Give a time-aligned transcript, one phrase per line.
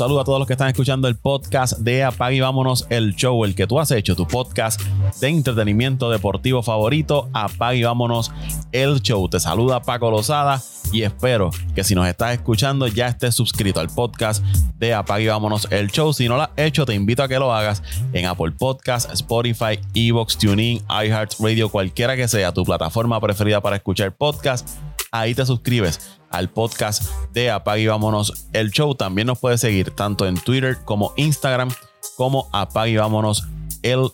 [0.00, 3.44] saludo a todos los que están escuchando el podcast de Apague y Vámonos el Show,
[3.44, 4.80] el que tú has hecho, tu podcast
[5.20, 8.32] de entretenimiento deportivo favorito, Apague y Vámonos
[8.72, 9.28] el Show.
[9.28, 13.90] Te saluda Paco Lozada y espero que si nos estás escuchando ya estés suscrito al
[13.90, 14.42] podcast
[14.78, 16.14] de Apague y Vámonos el Show.
[16.14, 17.82] Si no lo has hecho, te invito a que lo hagas
[18.14, 24.16] en Apple Podcast, Spotify, Evox, TuneIn, iHeartRadio, cualquiera que sea tu plataforma preferida para escuchar
[24.16, 24.66] podcast.
[25.12, 28.94] Ahí te suscribes al podcast de Apague y Vámonos el Show.
[28.94, 31.70] También nos puedes seguir tanto en Twitter como Instagram
[32.16, 33.48] como Apague y Vámonos
[33.82, 34.08] el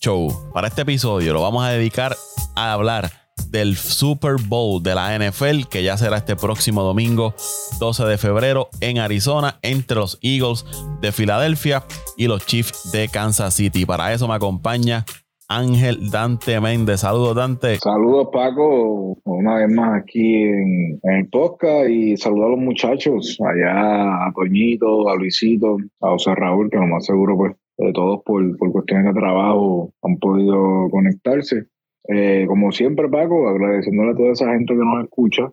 [0.00, 0.50] Show.
[0.52, 2.16] Para este episodio lo vamos a dedicar
[2.56, 3.12] a hablar
[3.48, 7.36] del Super Bowl de la NFL, que ya será este próximo domingo
[7.78, 10.64] 12 de febrero en Arizona, entre los Eagles
[11.00, 11.84] de Filadelfia
[12.16, 13.86] y los Chiefs de Kansas City.
[13.86, 15.04] Para eso me acompaña
[15.48, 17.00] Ángel Dante Méndez.
[17.00, 17.76] Saludos, Dante.
[17.76, 24.26] Saludos, Paco, una vez más aquí en, el podcast y saludos a los muchachos, allá
[24.26, 28.56] a Toñito, a Luisito, a José Raúl, que lo más seguro, pues, de todos por,
[28.56, 31.66] por cuestiones de trabajo han podido conectarse.
[32.08, 35.52] Eh, como siempre, Paco, agradeciéndole a toda esa gente que nos escucha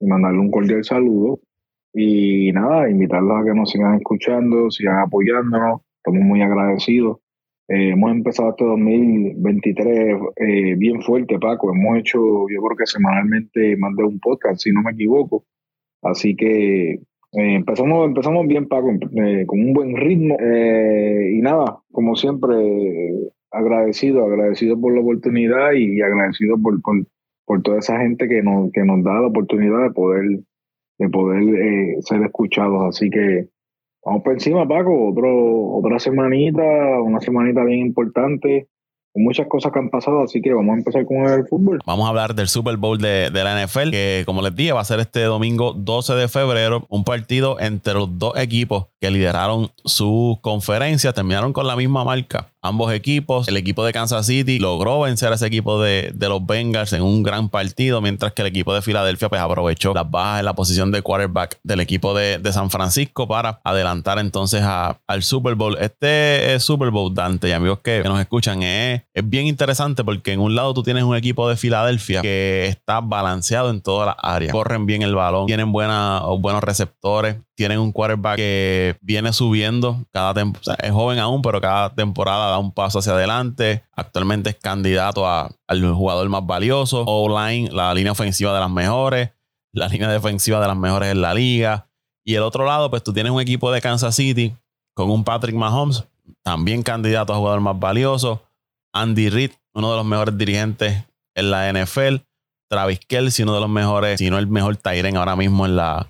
[0.00, 1.40] y mandarle un cordial saludo.
[1.92, 5.80] Y nada, invitarlos a que nos sigan escuchando, sigan apoyándonos.
[5.96, 7.18] Estamos muy agradecidos.
[7.68, 11.72] Eh, hemos empezado este 2023 eh, bien fuerte, Paco.
[11.72, 15.44] Hemos hecho, yo creo que semanalmente más de un podcast, si no me equivoco.
[16.02, 17.00] Así que
[17.32, 18.88] empezamos, empezamos bien, Paco,
[19.46, 20.36] con un buen ritmo.
[20.38, 22.54] y nada, como siempre,
[23.56, 26.80] agradecido, agradecido por la oportunidad y agradecido por,
[27.44, 30.24] por, toda esa gente que nos, que nos da la oportunidad de poder,
[30.98, 32.82] de poder eh, ser escuchados.
[32.88, 33.48] Así que
[34.06, 36.62] vamos por encima, Paco, otro, otra semanita,
[37.02, 38.68] una semanita bien importante.
[39.18, 41.80] Muchas cosas que han pasado, así que vamos a empezar con el fútbol.
[41.86, 44.82] Vamos a hablar del Super Bowl de, de, la NFL, que como les dije, va
[44.82, 49.70] a ser este domingo 12 de febrero, un partido entre los dos equipos que lideraron
[49.86, 53.48] su conferencia, terminaron con la misma marca ambos equipos.
[53.48, 57.22] El equipo de Kansas City logró vencer a ese equipo de, los Bengals en un
[57.22, 60.90] gran partido, mientras que el equipo de Filadelfia pues aprovechó las bajas en la posición
[60.90, 65.76] de quarterback del equipo de, San Francisco para adelantar entonces al Super Bowl.
[65.78, 70.40] Este Super Bowl, Dante y amigos que, nos escuchan, es, es bien interesante porque en
[70.40, 74.52] un lado tú tienes un equipo de Filadelfia que está balanceado en todas las áreas.
[74.52, 80.76] Corren bien el balón, tienen buenos receptores, tienen un quarterback que viene subiendo cada temporada.
[80.82, 83.82] es joven aún, pero cada temporada da un paso hacia adelante.
[83.92, 87.02] Actualmente es candidato a, al jugador más valioso.
[87.06, 89.30] O-line, la línea ofensiva de las mejores.
[89.72, 91.88] La línea defensiva de las mejores en la liga.
[92.24, 94.54] Y el otro lado, pues tú tienes un equipo de Kansas City
[94.94, 96.04] con un Patrick Mahomes,
[96.42, 98.42] también candidato a jugador más valioso.
[98.92, 102.16] Andy Reid, uno de los mejores dirigentes en la NFL.
[102.68, 106.08] Travis Kelsey, uno de los mejores, si no el mejor Tyren ahora mismo en la,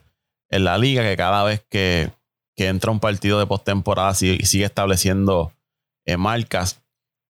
[0.50, 2.10] en la liga, que cada vez que,
[2.56, 5.52] entra un partido de postemporada sigue, sigue estableciendo
[6.06, 6.82] eh, marcas.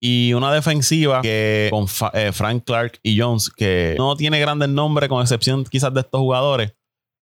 [0.02, 5.10] Y una defensiva que con eh, Frank Clark y Jones, que no tiene grandes nombres,
[5.10, 6.74] con excepción quizás de estos jugadores,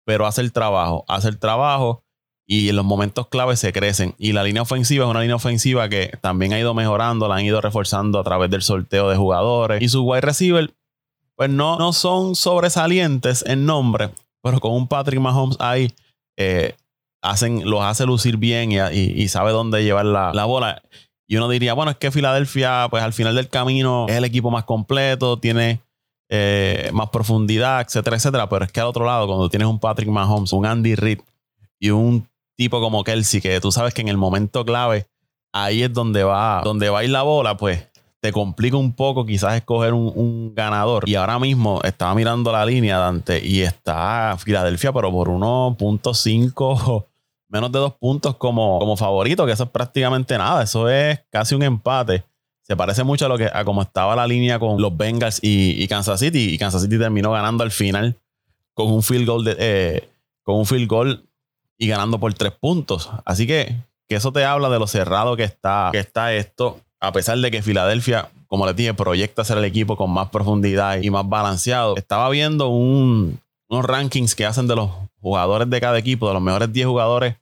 [0.06, 2.04] pero hace el trabajo, hace el trabajo
[2.46, 4.16] y en los momentos claves se crecen.
[4.18, 7.46] Y la línea ofensiva es una línea ofensiva que también ha ido mejorando, la han
[7.46, 9.82] ido reforzando a través del sorteo de jugadores.
[9.82, 10.74] Y sus wide receiver,
[11.36, 14.12] pues no, no son sobresalientes en nombre,
[14.42, 15.92] pero con un Patrick Mahomes ahí,
[16.38, 16.76] eh,
[17.22, 20.82] hacen, los hace lucir bien y, sabe dónde llevar la, bola.
[21.28, 24.50] Y uno diría, bueno, es que Filadelfia, pues al final del camino es el equipo
[24.50, 25.82] más completo, tiene
[26.30, 28.48] eh, más profundidad, etcétera, etcétera.
[28.48, 31.20] Pero es que al otro lado, cuando tienes un Patrick Mahomes, un Andy Reid
[31.80, 35.08] y un tipo como Kelsey, que tú sabes que en el momento clave,
[35.52, 37.88] ahí es donde va, donde va a ir la bola, pues
[38.32, 41.08] complica un poco quizás escoger un, ganador.
[41.08, 47.06] Y ahora mismo estaba mirando la línea, Dante, y está Filadelfia, pero por 1.5,
[47.50, 50.64] menos de dos puntos como, como favorito, que eso es prácticamente nada.
[50.64, 52.24] Eso es casi un empate.
[52.62, 55.88] Se parece mucho a lo que a como estaba la línea con los Bengals y,
[55.88, 56.54] Kansas City.
[56.54, 58.16] Y Kansas City terminó ganando al final
[58.74, 60.10] con un field goal de, eh,
[60.44, 61.24] con un field goal
[61.78, 63.10] y ganando por tres puntos.
[63.24, 63.76] Así que,
[64.08, 67.52] que eso te habla de lo cerrado que está, que está esto a pesar de
[67.52, 71.96] que Filadelfia, como les dije, proyecta ser el equipo con más profundidad y más balanceado,
[71.96, 73.36] estaba viendo unos
[73.70, 74.90] rankings que hacen de los
[75.22, 77.36] jugadores de cada equipo, de los mejores 10 jugadores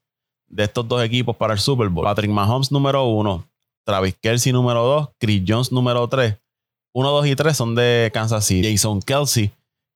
[0.48, 2.06] de estos dos equipos para el Super Bowl.
[2.06, 3.46] Patrick Mahomes número uno,
[3.86, 6.36] Travis Kelsey número dos, Chris Jones número tres.
[6.94, 8.72] Uno, dos y tres son de Kansas City.
[8.72, 9.52] Jason Kelsey,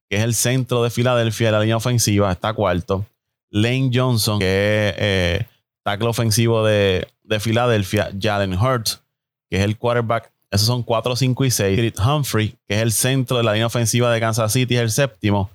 [0.10, 3.06] que es el centro de Filadelfia de la línea ofensiva, está cuarto.
[3.52, 5.48] Lane Johnson, que es eh,
[5.84, 8.12] tackle ofensivo de, de Filadelfia.
[8.20, 9.02] Jalen Hurts,
[9.50, 10.32] que es el quarterback.
[10.52, 11.78] Esos son 4, 5 y 6.
[11.78, 14.92] Creed Humphrey, que es el centro de la línea ofensiva de Kansas City, es el
[14.92, 15.50] séptimo.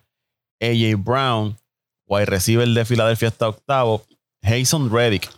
[0.61, 1.57] AJ Brown,
[2.07, 4.03] wide receiver de Filadelfia, está octavo.
[4.43, 5.29] Jason Reddick,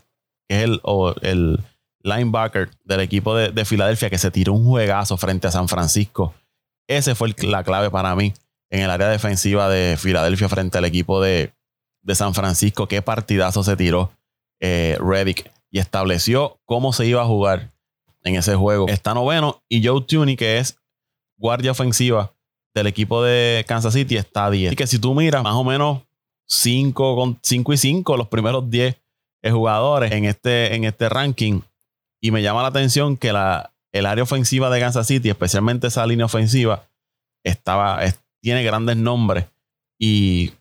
[0.48, 0.80] que es el,
[1.22, 1.60] el
[2.02, 6.34] linebacker del equipo de, de, Filadelfia, que se tiró un juegazo frente a San Francisco.
[6.88, 8.34] Ese fue la clave para mí
[8.70, 11.52] en el área defensiva de Filadelfia frente al equipo de,
[12.02, 12.88] de San Francisco.
[12.88, 14.10] Qué partidazo se tiró
[14.60, 17.72] eh, Reddick y estableció cómo se iba a jugar
[18.26, 18.88] en ese juego.
[18.88, 20.78] Está noveno y Joe Tooney, que es
[21.38, 22.32] guardia ofensiva
[22.74, 24.70] del equipo de Kansas City, está 10.
[24.70, 26.02] Así que si tú miras más o menos
[26.48, 28.96] 5 con 5 y 5 los primeros 10
[29.50, 31.60] jugadores en este, en este ranking.
[32.20, 36.06] Y me llama la atención que la, el área ofensiva de Kansas City, especialmente esa
[36.06, 36.88] línea ofensiva,
[37.44, 38.00] estaba,
[38.40, 39.46] tiene grandes nombres.
[39.98, 40.52] Y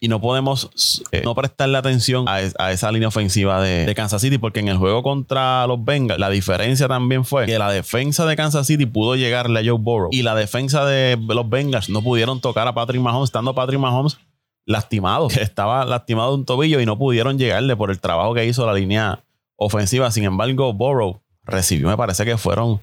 [0.00, 2.40] y no podemos eh, no prestarle atención a,
[2.70, 6.88] esa línea ofensiva de, Kansas City, porque en el juego contra los Bengals, la diferencia
[6.88, 10.34] también fue que la defensa de Kansas City pudo llegarle a Joe Burrow y la
[10.34, 14.18] defensa de los Bengals no pudieron tocar a Patrick Mahomes, estando Patrick Mahomes
[14.66, 18.66] lastimado, estaba lastimado de un tobillo y no pudieron llegarle por el trabajo que hizo
[18.66, 19.24] la línea
[19.56, 20.10] ofensiva.
[20.10, 22.80] Sin embargo, Burrow recibió, me parece que fueron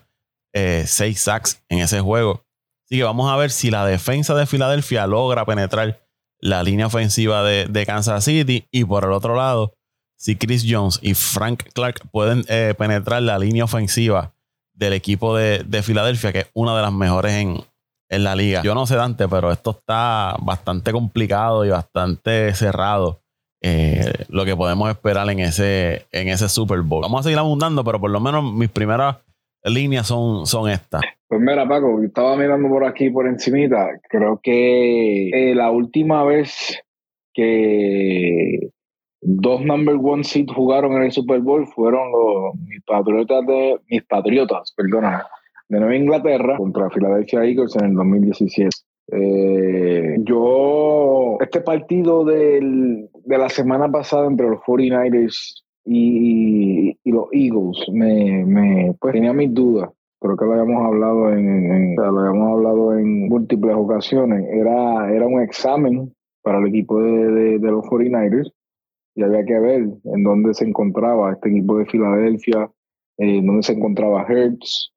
[0.54, 2.44] eh, seis sacks en ese juego.
[2.86, 6.03] Así que vamos a ver si la defensa de Filadelfia logra penetrar
[6.44, 8.68] la línea ofensiva de, Kansas City.
[8.70, 9.76] Y por el otro lado,
[10.18, 14.34] si Chris Jones y Frank Clark pueden eh, penetrar la línea ofensiva
[14.74, 17.64] del equipo de, Filadelfia, que es una de las mejores en,
[18.10, 18.62] la liga.
[18.62, 23.22] Yo no sé, Dante, pero esto está bastante complicado y bastante cerrado.
[23.60, 27.02] Eh, lo que podemos esperar en ese, en ese Super Bowl.
[27.02, 29.16] Vamos a seguir abundando, pero por lo menos mis primeras
[29.72, 31.02] líneas son, son estas.
[31.28, 33.90] Pues mira, Paco, estaba mirando por aquí por encimita.
[34.10, 36.80] Creo que eh, la última vez
[37.34, 38.70] que
[39.22, 44.04] dos number one seed jugaron en el Super Bowl fueron los mis patriotas de mis
[44.04, 45.26] patriotas, perdona,
[45.70, 48.70] de Nueva Inglaterra contra Philadelphia Eagles en el 2017.
[49.12, 58.96] Eh, yo, este partido de la semana pasada entre los 49ers y, los Eagles me,
[59.00, 59.90] pues, tenía mis dudas.
[60.20, 65.42] Creo que lo habíamos hablado en, lo habíamos hablado en múltiples ocasiones, era, era un
[65.42, 68.52] examen para el equipo de, de, los 49ers
[69.16, 72.72] y había que ver en dónde se encontraba este equipo de Filadelfia,
[73.18, 74.94] eh, en dónde se encontraba Hertz,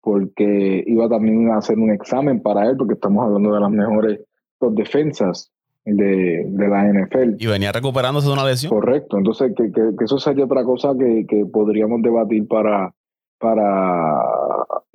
[0.00, 4.20] porque iba también a hacer un examen para él, porque estamos hablando de las mejores
[4.58, 5.52] dos defensas
[5.96, 7.36] de, de, la NFL.
[7.38, 8.70] Y venía recuperándose de una lesión.
[8.70, 12.92] Correcto, entonces que, que, que eso sería otra cosa que, que podríamos debatir para,
[13.38, 14.22] para,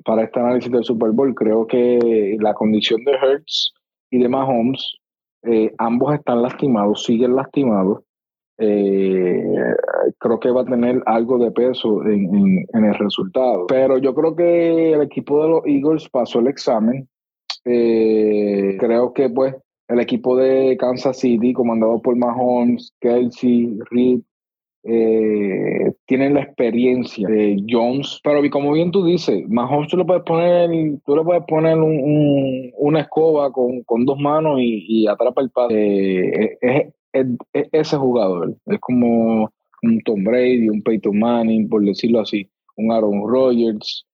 [0.05, 1.33] para este análisis del Super Bowl.
[1.35, 3.73] Creo que la condición de Hertz
[4.11, 4.97] y de Mahomes,
[5.43, 8.03] eh, ambos están lastimados, siguen lastimados.
[8.57, 9.43] Eh,
[10.17, 13.67] creo que va a tener algo de peso en, el resultado.
[13.67, 17.09] Pero yo creo que el equipo de los Eagles pasó el examen.
[17.65, 19.55] Eh, creo que pues
[19.87, 24.21] el equipo de Kansas City, comandado por Mahomes, Kelsey, Reed,
[24.87, 30.23] eh, tienen la experiencia de Jones, pero como bien tú dices, Mahomes tú le puedes
[30.23, 30.69] poner,
[31.05, 36.55] tú le puedes poner una escoba con, dos manos y, atrapa el pase.
[36.61, 37.27] Eh, es,
[37.71, 43.27] ese jugador, es como un Tom Brady, un Peyton Manning, por decirlo así, un Aaron
[43.27, 44.05] Rodgers,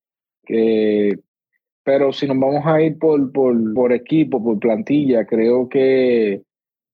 [1.83, 6.41] pero si nos vamos a ir por, por, por equipo, por plantilla, creo que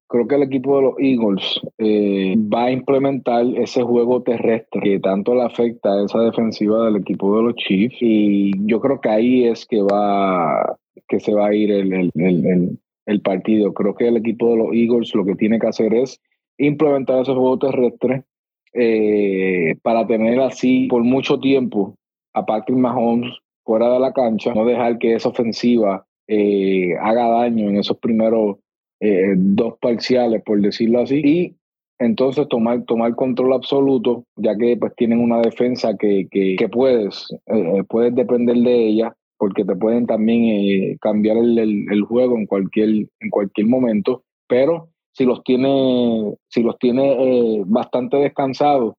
[0.07, 4.99] creo que el equipo de los Eagles eh, va a implementar ese juego terrestre que
[4.99, 9.09] tanto le afecta a esa defensiva del equipo de los Chiefs y yo creo que
[9.09, 10.77] ahí es que va
[11.07, 12.11] que se va a ir el,
[13.05, 13.73] el, partido.
[13.73, 16.19] Creo que el equipo de los Eagles lo que tiene que hacer es
[16.57, 18.23] implementar ese juego terrestre
[18.73, 21.95] eh, para tener así por mucho tiempo
[22.33, 23.31] a Patrick Mahomes
[23.67, 28.55] fuera de la cancha, no dejar que esa ofensiva eh, haga daño en esos primeros
[29.01, 31.55] eh, dos parciales, por decirlo así, y
[31.99, 37.83] entonces tomar, tomar control absoluto, ya que pues tienen una defensa que, que, puedes, eh,
[37.89, 43.29] puedes depender de ella, porque te pueden también cambiar el, el, juego en cualquier, en
[43.29, 48.93] cualquier momento, pero si los tiene, si los tiene bastante descansados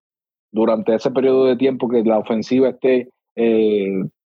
[0.53, 3.09] durante ese periodo de tiempo que la ofensiva esté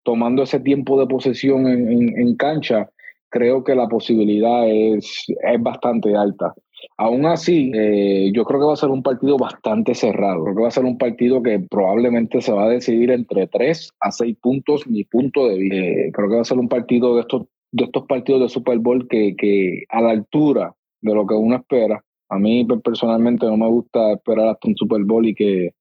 [0.09, 2.89] tomando ese tiempo de posesión en, en cancha,
[3.29, 6.51] creo que la posibilidad es, es bastante alta.
[6.97, 10.45] Aún así, eh, yo creo que va a ser un partido bastante cerrado.
[10.45, 13.91] Creo que va a ser un partido que probablemente se va a decidir entre 3
[13.99, 15.75] a 6 puntos, mi punto de vista.
[15.75, 18.79] Eh, creo que va a ser un partido de estos, de estos partidos de Super
[18.79, 22.03] Bowl que, que a la altura de lo que uno espera.
[22.29, 25.75] A mí personalmente no me gusta esperar hasta un Super Bowl y que,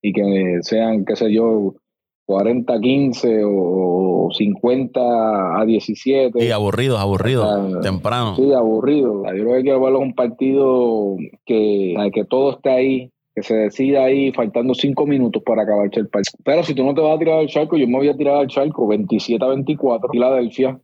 [0.00, 1.74] y que sean, qué sé yo,
[2.26, 6.40] 40-15 o 50 a 17.
[6.40, 8.36] Sí, aburrido, aburrido, temprano.
[8.36, 9.24] Sí, aburrido.
[9.24, 14.04] Yo creo que quiero verlo un partido que, que todo esté ahí que se decida
[14.04, 16.38] ahí faltando cinco minutos para acabar el partido.
[16.44, 18.36] Pero si tú no te vas a tirar al charco, yo me voy a tirar
[18.36, 20.78] al charco 27 a 24, Filadelfia.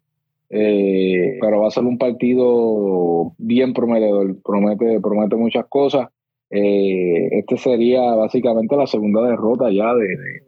[0.53, 6.09] Eh, pero va a ser un partido bien prometedor, promete, promete muchas cosas.
[6.51, 10.43] Eh, este sería básicamente la segunda derrota ya de, de,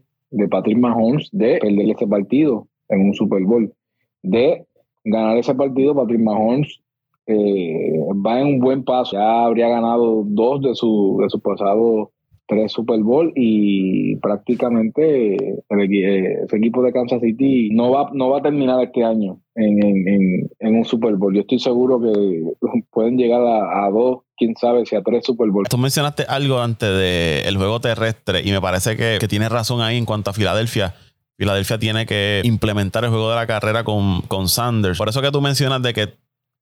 [0.50, 3.72] Patrick Mahomes de perder este partido en un Super Bowl.
[4.22, 4.66] De
[5.04, 6.80] ganar ese partido, Patrick Mahomes
[7.26, 9.12] eh, va en un buen paso.
[9.16, 12.11] Ya habría ganado dos de su, de su pasado
[12.46, 15.36] tres Super Bowl y prácticamente
[15.68, 20.84] ese equipo de Kansas City no va, no va a terminar este año en, un
[20.84, 21.34] Super Bowl.
[21.34, 22.42] Yo estoy seguro que
[22.90, 25.66] pueden llegar a, dos, quién sabe si a tres Super Bowl.
[25.68, 29.96] Tú mencionaste algo antes del juego terrestre y me parece que, que tienes razón ahí
[29.96, 30.94] en cuanto a Filadelfia.
[31.36, 34.98] Filadelfia tiene que implementar el juego de la carrera con, con Sanders.
[34.98, 36.08] Por eso que tú mencionas de que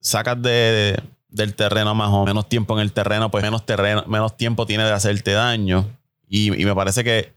[0.01, 0.97] sacas de,
[1.31, 4.85] del terreno más o menos tiempo en el terreno, pues menos terreno, menos tiempo tiene
[4.85, 5.87] de hacerte daño.
[6.29, 7.33] Y, me parece que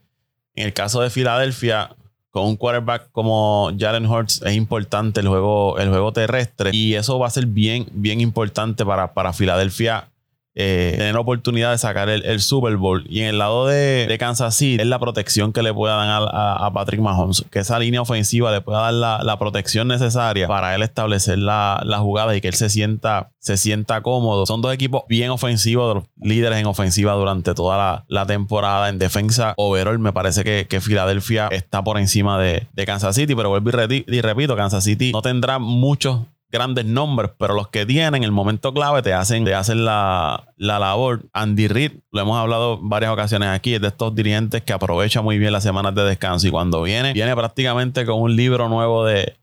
[0.55, 1.95] en el caso de Filadelfia,
[2.29, 6.71] con un quarterback como Jalen Hurts, es importante el juego, el juego terrestre.
[6.73, 10.09] Y eso va a ser bien, bien importante para, para Filadelfia
[10.55, 13.05] eh, tener la oportunidad de sacar el, Super Bowl.
[13.09, 16.71] Y en el lado de, Kansas City es la protección que le pueda dar a,
[16.73, 17.45] Patrick Mahomes.
[17.49, 22.35] Que esa línea ofensiva le pueda dar la, protección necesaria para él establecer la, jugada
[22.35, 24.45] y que él se sienta, se sienta cómodo.
[24.45, 28.89] Son dos equipos bien ofensivos, líderes en ofensiva durante toda la, temporada.
[28.89, 33.35] En defensa overall me parece que, que Filadelfia está por encima de, de Kansas City.
[33.35, 36.21] Pero vuelvo y, repito, Kansas City no tendrá muchos
[36.53, 41.25] grandes nombres, pero los que tienen el momento clave te hacen, te hacen la, labor.
[41.33, 45.39] Andy Reid, lo hemos hablado varias ocasiones aquí, es de estos dirigentes que aprovecha muy
[45.39, 49.35] bien las semanas de descanso y cuando viene, viene prácticamente con un libro nuevo de,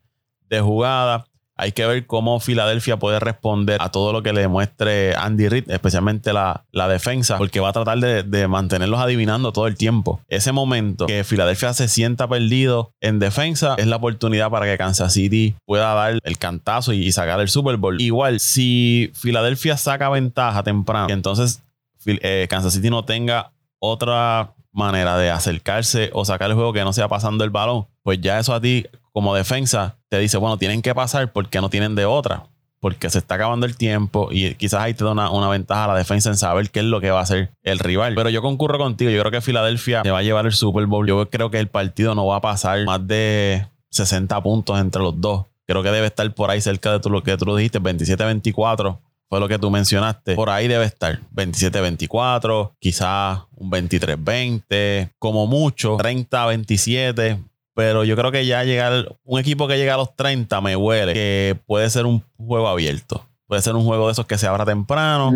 [0.48, 1.29] de jugadas
[1.60, 5.70] hay que ver cómo Filadelfia puede responder a todo lo que le demuestre Andy Reid,
[5.70, 10.20] especialmente la, defensa, porque va a tratar de, mantenerlos adivinando todo el tiempo.
[10.28, 15.12] Ese momento que Filadelfia se sienta perdido en defensa es la oportunidad para que Kansas
[15.12, 18.00] City pueda dar el cantazo y, sacar el Super Bowl.
[18.00, 21.62] Igual, si Filadelfia saca ventaja temprano, entonces
[22.06, 26.92] eh, Kansas City no tenga otra manera de acercarse o sacar el juego que no
[26.92, 30.82] sea pasando el balón, pues ya eso a ti como defensa te dice, bueno, tienen
[30.82, 32.44] que pasar porque no tienen de otra.
[32.80, 35.94] Porque se está acabando el tiempo y quizás ahí te da una, ventaja a la
[35.94, 38.14] defensa en saber qué es lo que va a hacer el rival.
[38.14, 39.10] Pero yo concurro contigo.
[39.10, 41.06] Yo creo que Filadelfia se va a llevar el Super Bowl.
[41.06, 45.20] Yo creo que el partido no va a pasar más de 60 puntos entre los
[45.20, 45.44] dos.
[45.66, 48.98] Creo que debe estar por ahí cerca de lo que tú dijiste, 27-24
[49.30, 50.34] fue lo que tú mencionaste.
[50.34, 57.38] Por ahí debe estar 27-24, quizás un 23-20, como mucho 30-27
[57.80, 61.14] pero yo creo que ya llegar, un equipo que llega a los 30 me huele
[61.14, 63.24] que puede ser un juego abierto.
[63.46, 65.32] Puede ser un juego de esos que se abra temprano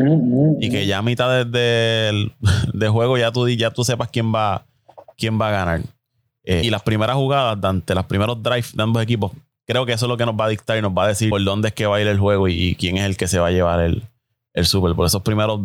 [0.61, 2.31] y que ya a mitad de,
[2.75, 4.67] de, juego ya tú, ya tú sepas quién va,
[5.17, 5.81] quién va a ganar.
[6.43, 9.33] Eh, y las primeras jugadas, Dante, los primeros drives de ambos equipos,
[9.67, 11.31] creo que eso es lo que nos va a dictar y nos va a decir
[11.31, 13.39] por dónde es que va a ir el juego y, quién es el que se
[13.39, 14.03] va a llevar el,
[14.53, 14.95] el Super.
[14.95, 15.61] Por esos primeros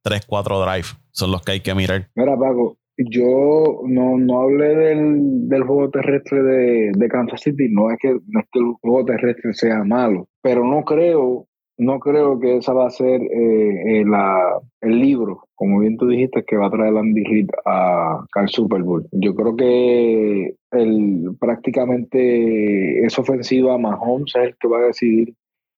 [0.00, 2.08] 3, 4 drives son los que hay que mirar.
[2.14, 7.90] Mira, Paco, yo no, no hablé del, del juego terrestre de, de, Kansas City, no
[7.90, 11.46] es, que, no es que el juego terrestre sea malo, pero no creo,
[11.76, 16.06] no creo que esa va a ser eh, eh, la, el libro, como bien tú
[16.06, 19.06] dijiste, que va a traer Andy Reid a, al Super Bowl.
[19.12, 25.34] Yo creo que el, prácticamente esa ofensiva Mahomes es el que va a decidir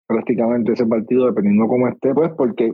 [0.06, 2.73] prácticamente ese partido, dependiendo cómo esté, pues porque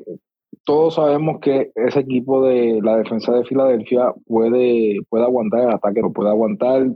[0.65, 6.01] todos sabemos que ese equipo de la defensa de Filadelfia puede, puede aguantar el ataque,
[6.01, 6.87] lo puede aguantar.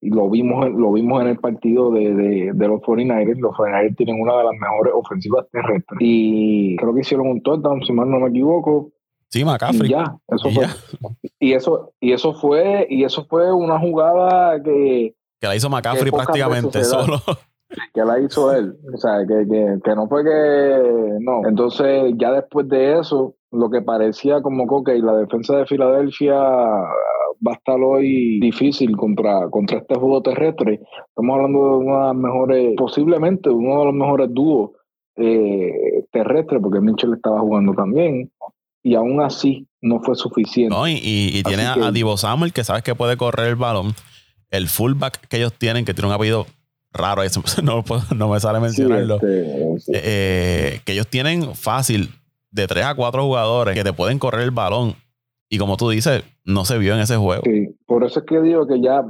[0.00, 3.40] Y lo vimos, lo vimos en el partido de, de, los 49ers.
[3.40, 5.98] Los 49ers tienen una de las mejores ofensivas terrestres.
[6.00, 8.92] Y creo que hicieron un touchdown, si mal no me equivoco.
[9.28, 9.88] Sí, McCaffrey.
[9.88, 10.66] Y ya, eso fue.
[11.40, 15.14] Y eso, y eso fue, y eso fue una jugada que.
[15.40, 17.20] Que la hizo McCaffrey prácticamente solo
[17.94, 18.74] que la hizo él.
[18.92, 19.46] O sea, que,
[19.82, 21.18] que, no fue que.
[21.20, 21.46] No.
[21.46, 26.34] Entonces, ya después de eso, lo que parecía como que la defensa de Filadelfia
[27.46, 30.80] va a estar hoy difícil contra, contra este juego terrestre.
[31.08, 34.70] Estamos hablando de una de las mejores, posiblemente uno de los mejores dúos
[35.16, 38.30] eh, terrestres, porque Mitchell estaba jugando también.
[38.82, 40.74] Y aún así no fue suficiente.
[40.74, 43.92] No, y, y, tiene a, Divo Samuel, que sabes que puede correr el balón.
[44.50, 46.46] El fullback que ellos tienen, que tiene un apellido
[46.92, 47.84] raro eso, no,
[48.16, 49.16] no me sale mencionarlo.
[49.16, 52.10] Este, eh, eh, que ellos tienen fácil
[52.50, 54.94] de 3 a 4 jugadores que te pueden correr el balón.
[55.50, 57.42] Y como tú dices, no se vio en ese juego.
[57.44, 59.02] Sí, por eso es que digo que ya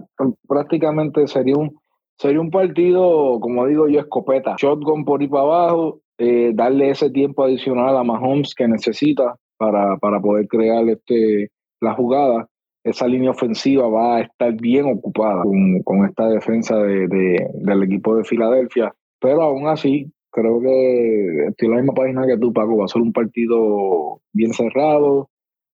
[0.46, 1.76] prácticamente sería un,
[2.16, 4.54] sería un partido, como digo yo, escopeta.
[4.56, 9.96] Shotgun por ir para abajo, eh, darle ese tiempo adicional a Mahomes que necesita para,
[9.96, 12.48] para poder crear este la jugada,
[12.90, 15.42] esa línea ofensiva va a estar bien ocupada
[15.84, 18.94] con, esta defensa de, del equipo de Filadelfia.
[19.20, 22.76] Pero aún así, creo que estoy en la misma página que tú, Paco.
[22.76, 25.28] Va a ser un partido bien cerrado,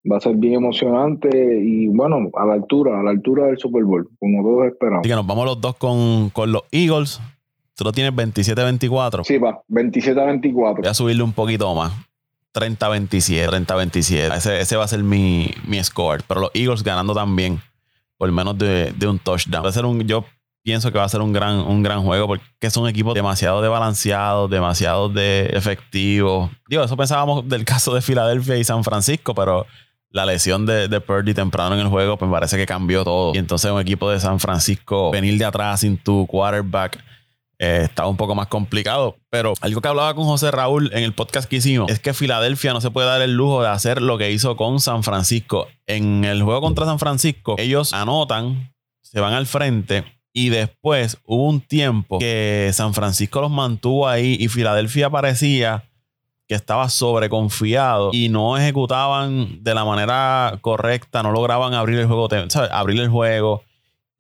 [0.10, 1.30] va a ser bien emocionante
[1.62, 5.02] y bueno, a la altura, a la altura del Super Bowl, como todos esperamos.
[5.02, 7.22] Así que nos vamos los dos con, con los Eagles.
[7.76, 9.24] Tú lo tienes 27-24.
[9.24, 10.52] Sí, va, 27-24.
[10.52, 12.09] Voy a subirle un poquito más.
[12.54, 14.36] 30-27, 30-27.
[14.36, 16.24] Ese, ese va a ser mi, mi score.
[16.28, 17.62] Pero los Eagles ganando también
[18.18, 19.64] por menos de, de, un touchdown.
[19.64, 20.26] Va a ser un, yo
[20.62, 23.62] pienso que va a ser un gran, un gran juego porque es un equipo demasiado
[23.62, 26.52] desbalanceado, demasiado de efectivo.
[26.68, 29.66] Digo, eso pensábamos del caso de Filadelfia y San Francisco, pero
[30.12, 33.34] la lesión de, de Purdy temprano en el juego, pues parece que cambió todo.
[33.34, 37.00] Y entonces un equipo de San Francisco, venir de atrás sin tu quarterback,
[37.60, 39.18] eh, estaba un poco más complicado.
[39.30, 42.74] Pero algo que hablaba con José Raúl en el podcast que hicimos es que Filadelfia
[42.74, 45.68] no se puede dar el lujo de hacer lo que hizo con San Francisco.
[45.86, 50.06] En el juego contra San Francisco, ellos anotan, se van al frente.
[50.32, 55.84] Y después hubo un tiempo que San Francisco los mantuvo ahí y Filadelfia parecía
[56.48, 62.28] que estaba sobreconfiado y no ejecutaban de la manera correcta, no lograban abrir el juego,
[62.72, 63.64] abrir el juego.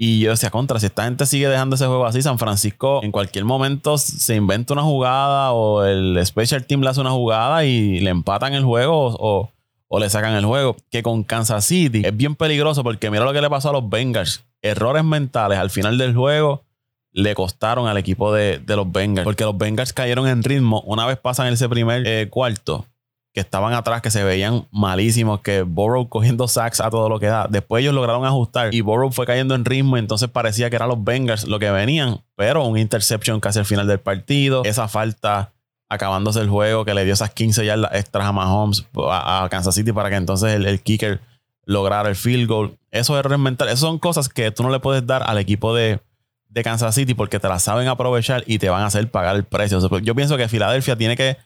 [0.01, 3.11] Y yo decía, contra, si esta gente sigue dejando ese juego así, San Francisco en
[3.11, 7.99] cualquier momento se inventa una jugada o el special team le hace una jugada y
[7.99, 9.51] le empatan el juego o,
[9.89, 10.77] o le sacan el juego.
[10.89, 13.89] Que con Kansas City es bien peligroso porque mira lo que le pasó a los
[13.89, 14.45] Bengals.
[14.61, 16.63] Errores mentales al final del juego
[17.11, 19.25] le costaron al equipo de, los Bengals.
[19.25, 22.85] Porque los Bengals cayeron en ritmo una vez pasan ese primer eh, cuarto.
[23.33, 27.27] Que estaban atrás, que se veían malísimos, que Burrow cogiendo sacks a todo lo que
[27.27, 27.47] da.
[27.47, 29.97] Después ellos lograron ajustar y Burrow fue cayendo en ritmo.
[29.97, 32.21] entonces parecía que eran los Bengals lo que venían.
[32.35, 34.63] Pero un interception casi al final del partido.
[34.65, 35.51] Esa falta
[35.89, 39.91] acabándose el juego que le dio esas 15 yardas extras a Mahomes, a, Kansas City,
[39.91, 41.19] para que entonces el, kicker
[41.65, 42.77] lograra el field goal.
[42.91, 45.99] Esos errores mentales, esas son cosas que tú no le puedes dar al equipo de,
[46.47, 49.43] de Kansas City porque te la saben aprovechar y te van a hacer pagar el
[49.43, 49.79] precio.
[49.89, 51.37] Pues, yo pienso que Filadelfia tiene que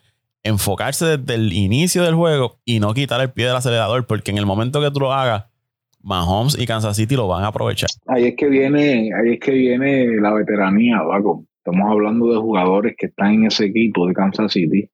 [0.44, 4.38] enfocarse desde el inicio del juego y no quitar el pie del acelerador porque en
[4.38, 5.46] el momento que tú lo hagas,
[6.02, 7.88] Mahomes y Kansas City lo van a aprovechar.
[8.06, 11.46] Ahí es que viene, ahí es que viene la veteranía, Paco.
[11.58, 14.88] Estamos hablando de jugadores que están en ese equipo de Kansas City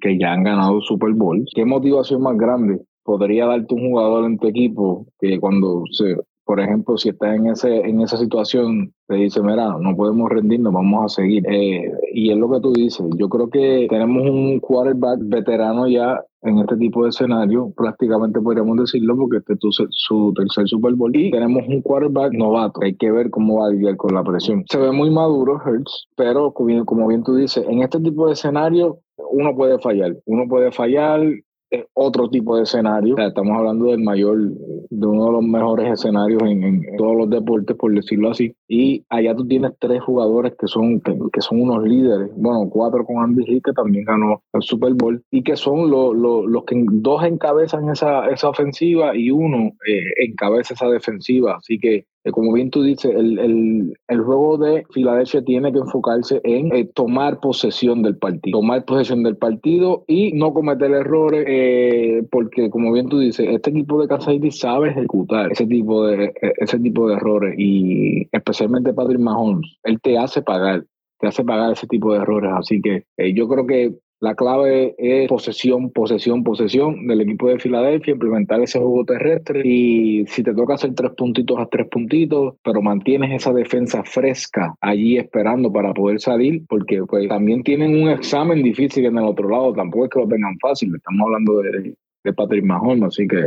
[0.00, 1.44] que ya han ganado Super Bowl.
[1.54, 6.16] ¿Qué motivación más grande podría darte un jugador en tu equipo que cuando se
[6.50, 10.72] por ejemplo, si estás en, ese, en esa situación, te dice, mira, no podemos rendirnos,
[10.72, 11.44] vamos a seguir.
[11.48, 13.06] Eh, y es lo que tú dices.
[13.16, 18.76] Yo creo que tenemos un quarterback veterano ya en este tipo de escenario, prácticamente podríamos
[18.78, 19.60] decirlo, porque este es
[19.90, 21.14] su tercer Super Bowl.
[21.14, 22.80] Y tenemos un quarterback novato.
[22.82, 24.64] Hay que ver cómo va a lidiar con la presión.
[24.68, 28.98] Se ve muy maduro, Hertz, pero como bien tú dices, en este tipo de escenario
[29.30, 30.16] uno puede fallar.
[30.26, 31.20] Uno puede fallar,
[31.94, 33.16] otro tipo de escenario.
[33.18, 37.94] estamos hablando del mayor, de uno de los mejores escenarios en, todos los deportes, por
[37.94, 38.54] decirlo así.
[38.72, 42.30] Y allá tú tienes tres jugadores que son, que, son unos líderes.
[42.36, 46.64] Bueno, cuatro con Andy Hill, que también ganó el Super Bowl, y que son los
[46.66, 51.56] que dos encabezan esa, esa ofensiva y uno eh, encabeza esa defensiva.
[51.56, 55.78] Así que eh, como bien tú dices, el, el, el, juego de Filadelfia tiene que
[55.78, 61.46] enfocarse en eh, tomar posesión del partido, tomar posesión del partido y no cometer errores,
[61.48, 66.06] eh, porque como bien tú dices, este equipo de Kansas City sabe ejecutar ese tipo
[66.06, 70.84] de ese tipo de errores y especialmente Patrick Mahomes, él te hace pagar,
[71.18, 75.28] te hace pagar ese tipo de errores, así que yo creo que la clave es
[75.28, 80.74] posesión, posesión, posesión del equipo de Filadelfia, implementar ese juego terrestre y si te toca
[80.74, 86.20] hacer tres puntitos a tres puntitos, pero mantienes esa defensa fresca allí esperando para poder
[86.20, 90.20] salir, porque pues también tienen un examen difícil en el otro lado, tampoco es que
[90.20, 93.40] lo tengan fácil, estamos hablando de, de Patrick Mahomes, así que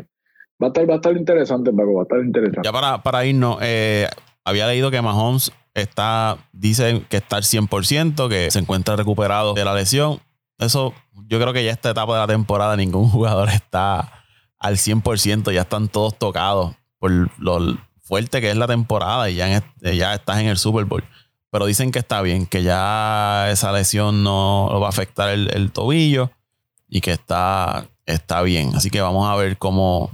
[0.60, 2.62] va a estar, va a estar interesante, Paco, va a estar interesante.
[2.68, 4.08] Ya para, para irnos, eh,
[4.46, 9.66] había leído que Mahomes está, dicen que está al 100%, que se encuentra recuperado de
[9.66, 10.22] la lesión
[10.64, 10.94] eso,
[11.28, 14.24] yo creo que ya esta etapa de la temporada ningún jugador está
[14.60, 19.64] al 100%, ya están todos tocados por lo fuerte que es la temporada y ya,
[19.82, 21.04] ya estás en el Super Bowl.
[21.52, 26.32] Pero dicen que está bien, que ya esa lesión no va a afectar el, tobillo
[26.88, 28.76] y que está, está bien.
[28.76, 30.10] Así que vamos a ver cómo,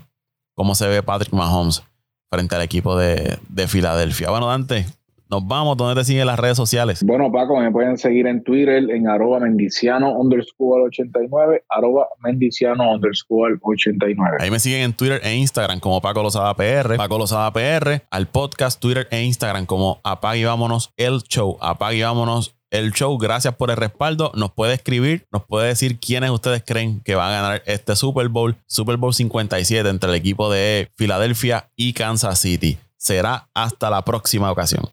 [0.54, 1.84] cómo se ve Patrick Mahomes
[2.30, 4.30] frente al equipo de, de Filadelfia.
[4.30, 4.86] Bueno, Dante,
[5.30, 7.04] nos vamos, ¿dónde te siguen las redes sociales?
[7.04, 13.58] Bueno, Paco, me pueden seguir en Twitter en arroba mendiciano underscore 89, arroba mendiciano underscore
[13.62, 14.38] 89.
[14.40, 18.28] Ahí me siguen en Twitter e Instagram como Paco Lozada PR, Paco Lozada PR, al
[18.28, 23.18] podcast Twitter e Instagram como Apague y Vámonos el Show, Apague y Vámonos el show.
[23.18, 24.32] Gracias por el respaldo.
[24.36, 28.28] Nos puede escribir, nos puede decir quiénes ustedes creen que van a ganar este Super
[28.30, 32.78] Bowl, Super Bowl 57 entre el equipo de Filadelfia y Kansas City.
[32.98, 34.90] Será hasta la próxima ocasión.